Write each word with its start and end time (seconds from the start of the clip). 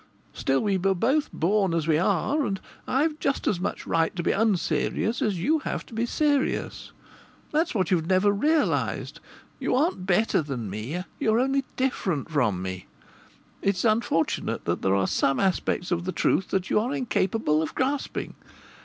Still, 0.33 0.61
we 0.63 0.79
were 0.79 0.95
both 0.95 1.31
born 1.31 1.75
as 1.75 1.87
we 1.87 1.99
are, 1.99 2.43
and 2.43 2.59
I've 2.87 3.19
just 3.19 3.45
as 3.47 3.59
much 3.59 3.85
right 3.85 4.15
to 4.15 4.23
be 4.23 4.31
unserious 4.31 5.21
as 5.21 5.37
you 5.37 5.59
have 5.59 5.85
to 5.85 5.93
be 5.93 6.07
serious. 6.07 6.91
That's 7.51 7.75
what 7.75 7.91
you've 7.91 8.07
never 8.07 8.31
realized. 8.31 9.19
You 9.59 9.75
aren't 9.75 10.07
better 10.07 10.41
than 10.41 10.71
me; 10.71 11.03
you're 11.19 11.39
only 11.39 11.65
different 11.75 12.31
from 12.31 12.63
me. 12.63 12.87
It 13.61 13.75
is 13.75 13.85
unfortunate 13.85 14.65
that 14.65 14.81
there 14.81 14.95
are 14.95 15.05
some 15.05 15.39
aspects 15.39 15.91
of 15.91 16.05
the 16.05 16.11
truth 16.11 16.47
that 16.47 16.71
you 16.71 16.79
are 16.79 16.95
incapable 16.95 17.61
of 17.61 17.75
grasping. 17.75 18.33